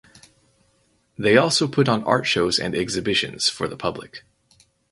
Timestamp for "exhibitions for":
2.73-3.67